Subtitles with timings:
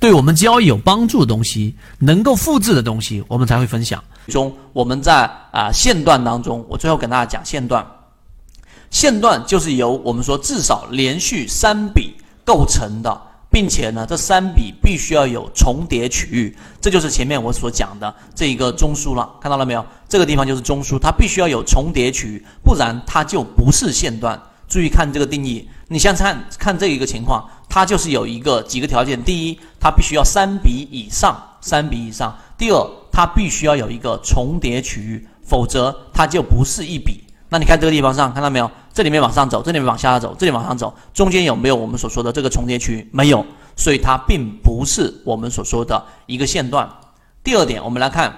[0.00, 4.02] 对我们交易有帮助的东西，能够复制的东西，我们才会分享。
[4.28, 7.86] 中我们在啊线段当中，我最后跟大家讲线段。
[8.90, 12.14] 线段就是由我们说至少连续三笔
[12.44, 19.28] 构成的，并且呢这三笔必须要有重叠区域，这就是前面我所讲的这一个中枢了。
[19.40, 19.84] 看到了没有？
[20.08, 24.40] 这个地方就是中枢，它必须要有重叠区域，不然它就不是线段。
[24.68, 27.48] 注意看这个定义，你先看看这一个情况。
[27.76, 37.22] 它就是有一个几个条件：第一，它必须要三笔以上，三笔以上；第二，它必须要有一个重叠区域，否则它就不是一笔。
[37.50, 38.70] 那你看这个地方上看到没有？
[38.94, 43.10] 这里面往上走，这里面往下走，这里往上走，中间有没有我们所说的这个重叠区域？
[43.12, 43.44] 没有，
[43.76, 46.88] 所以它并不是我们所说的一个线段。
[47.44, 48.34] 第二点，我们来看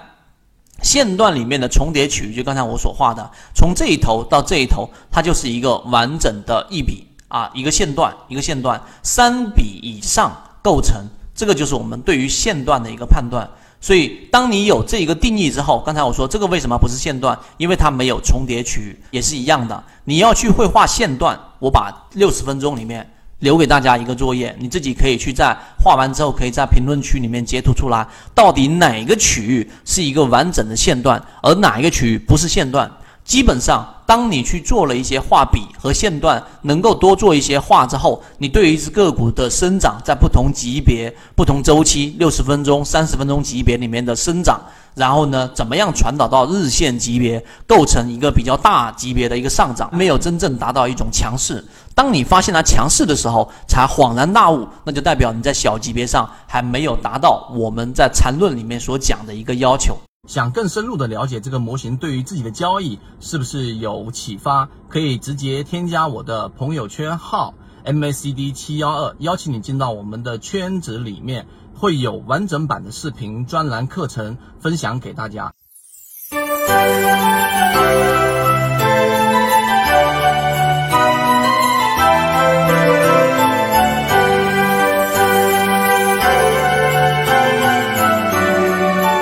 [0.81, 7.05] 线段里面的重叠区域，就刚才我所画的，从这一头到这一头，它就是一个完整的一笔。
[7.29, 11.01] 啊，一个线段，一个线段，三笔以上构成，
[11.33, 13.49] 这个就是我们对于线段的一个判断。
[13.81, 17.39] 所以，当你有这一个定义之后，刚才我说这个为什么不是线段？
[17.55, 19.81] 因为它没有重叠区域，也是一样的。
[20.03, 28.05] 你要去会画线段，我把六十分钟里面留给大家一个作业，你自己可以去在画完之后，可以在评论区里面截图出来，
[28.35, 32.91] 到底哪个区域是一个完整的线段，而哪一个区域不是线段。
[33.23, 44.59] 基本上，当你去做了一些画笔和线段，能够多做一些画之后，你对于一只个股的生长，在不同级别、不同周期、六十分钟、三十分钟级别里面的生长，
[44.95, 51.63] 然后呢，怎么样传导到日线级别，构成一个比较大级别的一个上涨，没有真正达到一种强势。
[51.93, 59.95] 当你发现它强势的时候，才恍然大悟，那就代表你在小级别上还没有达到我们在缠论里面所讲的一个要求。
[60.29, 75.51] 想更深入的了解这个模型对于自己的交易是不是有启发，可以直接添加我的朋友圈号 MACD 七幺二，邀请你进到我们的圈子里面，会有完整版的视频专栏课程分享给大家。